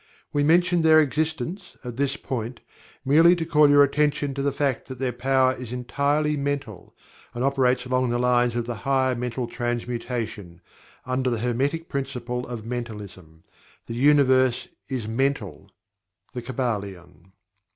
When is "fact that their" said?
4.51-5.13